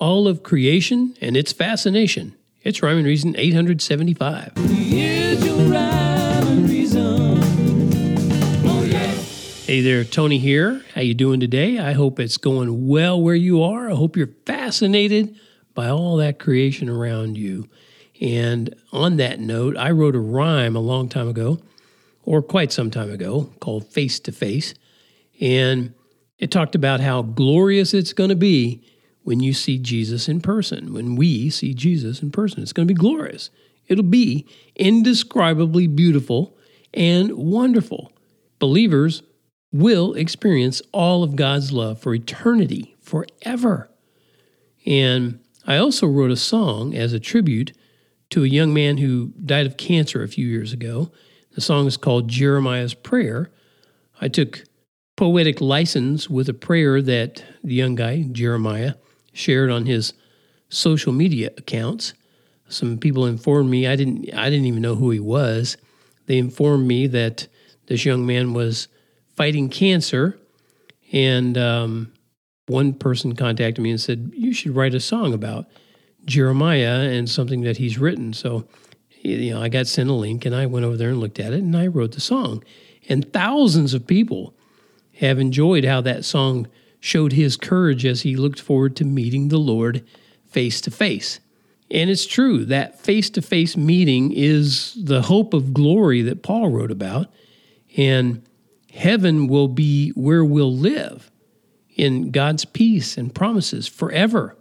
[0.00, 2.34] all of creation and its fascination.
[2.62, 4.52] It's Rhyme and Reason 875.
[9.66, 10.82] Hey there, Tony here.
[10.94, 11.78] How you doing today?
[11.78, 13.90] I hope it's going well where you are.
[13.90, 15.38] I hope you're fascinated
[15.74, 17.68] by all that creation around you.
[18.20, 21.60] And on that note, I wrote a rhyme a long time ago,
[22.24, 24.74] or quite some time ago, called Face to Face.
[25.40, 25.94] And
[26.38, 28.82] it talked about how glorious it's going to be
[29.22, 30.92] when you see Jesus in person.
[30.92, 33.50] When we see Jesus in person, it's going to be glorious.
[33.86, 34.46] It'll be
[34.76, 36.56] indescribably beautiful
[36.94, 38.12] and wonderful.
[38.58, 39.22] Believers
[39.72, 43.90] will experience all of God's love for eternity, forever.
[44.86, 47.72] And I also wrote a song as a tribute
[48.30, 51.10] to a young man who died of cancer a few years ago.
[51.54, 53.50] The song is called Jeremiah's Prayer.
[54.20, 54.64] I took
[55.16, 58.94] poetic license with a prayer that the young guy, Jeremiah,
[59.32, 60.12] shared on his
[60.68, 62.14] social media accounts.
[62.68, 65.76] Some people informed me I didn't I didn't even know who he was.
[66.26, 67.48] They informed me that
[67.86, 68.88] this young man was
[69.36, 70.38] fighting cancer.
[71.12, 72.12] And um,
[72.66, 75.66] one person contacted me and said, You should write a song about
[76.24, 78.32] Jeremiah and something that he's written.
[78.32, 78.68] So,
[79.22, 81.52] you know, I got sent a link and I went over there and looked at
[81.52, 82.62] it and I wrote the song.
[83.08, 84.54] And thousands of people
[85.14, 86.68] have enjoyed how that song
[87.00, 90.04] showed his courage as he looked forward to meeting the Lord
[90.46, 91.40] face to face.
[91.90, 96.68] And it's true that face to face meeting is the hope of glory that Paul
[96.68, 97.32] wrote about.
[97.96, 98.42] And
[98.92, 101.30] heaven will be where we'll live
[101.96, 104.56] in God's peace and promises forever.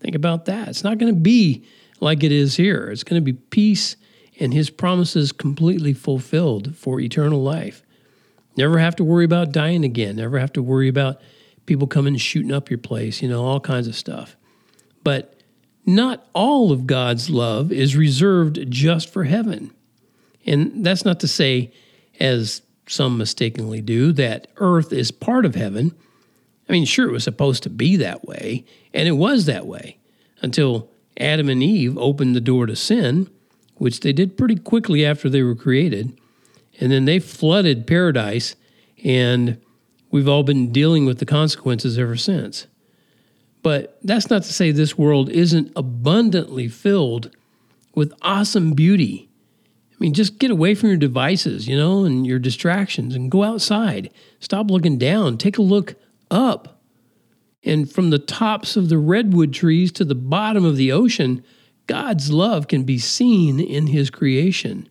[0.00, 0.68] Think about that.
[0.68, 1.64] It's not going to be
[2.00, 3.96] like it is here, it's going to be peace
[4.40, 7.82] and His promises completely fulfilled for eternal life.
[8.56, 11.20] Never have to worry about dying again, never have to worry about
[11.68, 14.36] people coming and shooting up your place, you know, all kinds of stuff.
[15.04, 15.40] But
[15.86, 19.72] not all of God's love is reserved just for heaven.
[20.44, 21.70] And that's not to say,
[22.18, 25.94] as some mistakenly do, that earth is part of heaven.
[26.68, 29.98] I mean, sure, it was supposed to be that way, and it was that way
[30.40, 33.28] until Adam and Eve opened the door to sin,
[33.76, 36.18] which they did pretty quickly after they were created.
[36.80, 38.56] And then they flooded paradise,
[39.04, 39.60] and
[40.10, 42.66] we've all been dealing with the consequences ever since.
[43.62, 47.34] But that's not to say this world isn't abundantly filled
[47.94, 49.28] with awesome beauty
[49.98, 53.42] I mean, just get away from your devices, you know, and your distractions and go
[53.42, 54.10] outside.
[54.38, 55.38] Stop looking down.
[55.38, 55.96] Take a look
[56.30, 56.80] up.
[57.64, 61.42] And from the tops of the redwood trees to the bottom of the ocean,
[61.88, 64.88] God's love can be seen in His creation.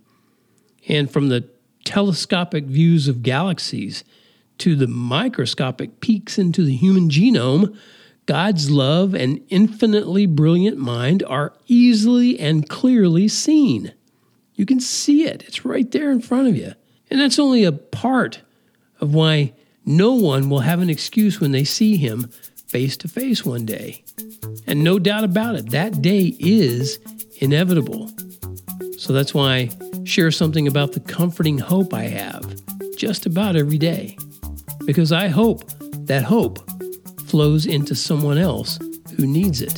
[0.90, 1.48] And from the
[1.86, 4.04] telescopic views of galaxies
[4.60, 7.78] to the microscopic peeks into the human genome,
[8.26, 13.94] God's love and infinitely brilliant mind are easily and clearly seen.
[14.56, 16.74] You can see it, it's right there in front of you.
[17.10, 18.42] And that's only a part
[19.00, 19.54] of why
[19.86, 22.30] no one will have an excuse when they see him
[22.68, 24.04] face to face one day.
[24.66, 27.00] And no doubt about it, that day is
[27.38, 28.12] inevitable.
[28.98, 32.62] So that's why I share something about the comforting hope I have
[32.98, 34.18] just about every day.
[34.88, 35.70] Because I hope
[36.08, 36.60] that hope
[37.28, 38.80] flows into someone else
[39.18, 39.78] who needs it.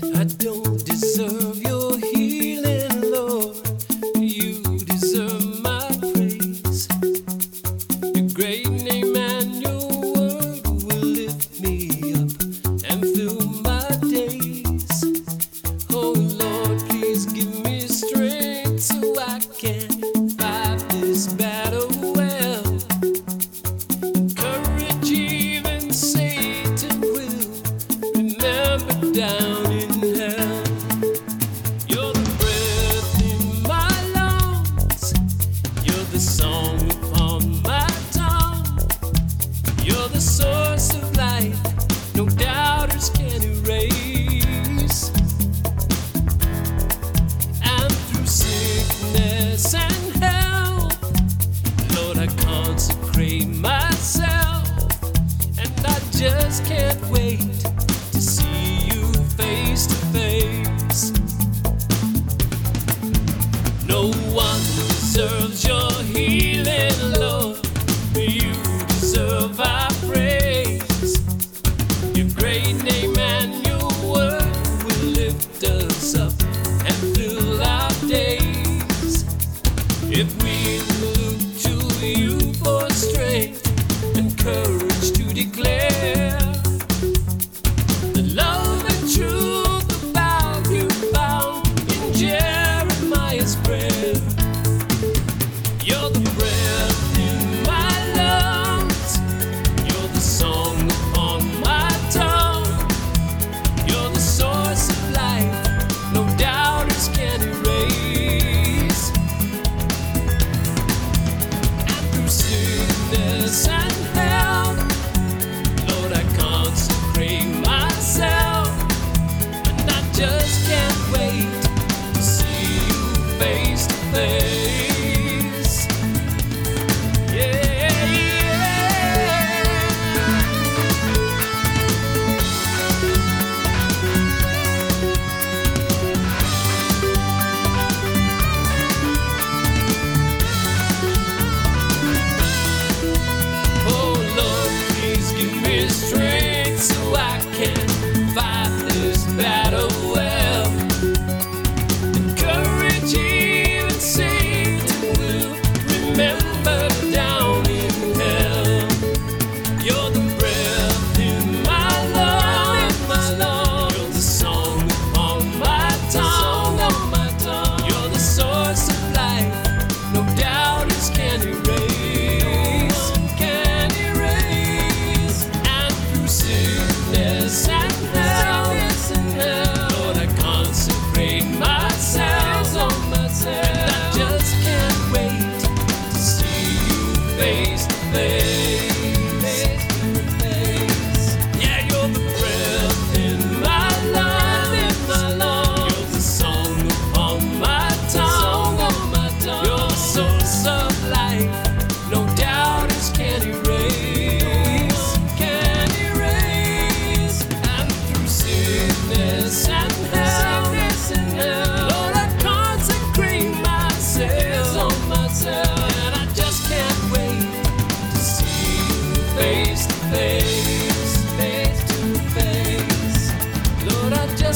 [85.39, 85.78] declare.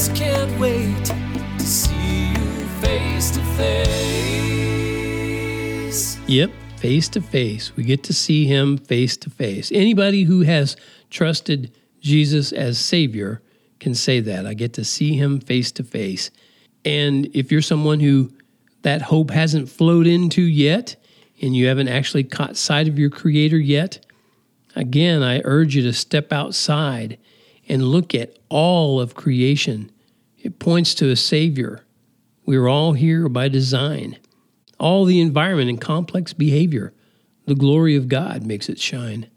[0.04, 2.36] Just can't wait to see you
[2.82, 4.28] face to face.
[6.26, 7.74] Yep, face to face.
[7.74, 9.72] We get to see him face to face.
[9.72, 10.76] Anybody who has
[11.08, 13.40] trusted Jesus as Savior
[13.80, 14.46] can say that.
[14.46, 16.30] I get to see him face to face.
[16.84, 18.30] And if you're someone who
[18.82, 20.96] that hope hasn't flowed into yet,
[21.40, 24.04] and you haven't actually caught sight of your Creator yet,
[24.76, 27.16] again, I urge you to step outside
[27.70, 29.90] and look at all of creation.
[30.44, 31.84] It points to a Savior.
[32.44, 34.18] We're all here by design.
[34.78, 36.92] All the environment and complex behavior,
[37.46, 39.28] the glory of God makes it shine.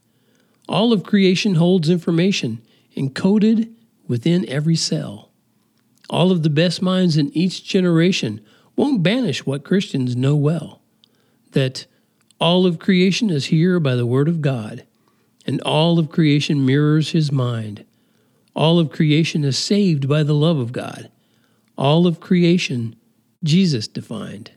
[0.68, 2.62] All of creation holds information
[2.98, 3.72] encoded
[4.06, 5.32] within every cell.
[6.10, 8.42] All of the best minds in each generation
[8.76, 10.82] won't banish what Christians know well
[11.54, 11.86] that
[12.40, 14.86] all of creation is here by the Word of God,
[15.46, 17.86] and all of creation mirrors His mind.
[18.58, 21.12] All of creation is saved by the love of God.
[21.78, 22.96] All of creation,
[23.44, 24.50] Jesus defined.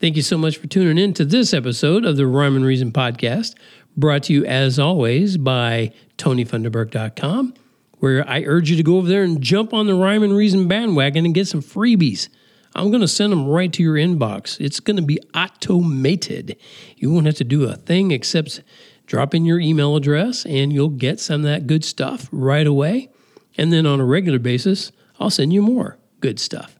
[0.00, 2.90] Thank you so much for tuning in to this episode of the Rhyme and Reason
[2.90, 3.54] podcast,
[3.96, 7.54] brought to you as always by TonyFunderburk.com,
[8.00, 10.66] where I urge you to go over there and jump on the Rhyme and Reason
[10.66, 12.28] bandwagon and get some freebies.
[12.74, 14.60] I'm going to send them right to your inbox.
[14.60, 16.56] It's going to be automated.
[16.96, 18.64] You won't have to do a thing except
[19.06, 23.10] drop in your email address and you'll get some of that good stuff right away.
[23.56, 26.78] And then on a regular basis, I'll send you more good stuff.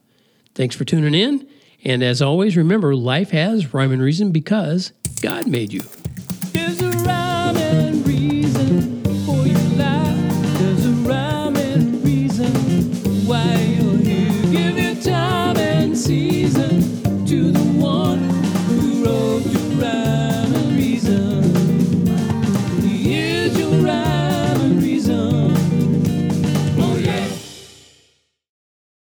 [0.53, 1.47] Thanks for tuning in.
[1.83, 4.91] And as always, remember life has rhyme and reason because
[5.21, 5.81] God made you.